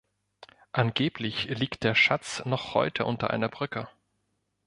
Angeblich 0.71 1.45
liegt 1.59 1.83
der 1.83 1.93
Schatz 1.93 2.41
noch 2.45 2.73
heute 2.73 3.05
unter 3.05 3.29
einer 3.29 3.49
Brücke. 3.49 3.87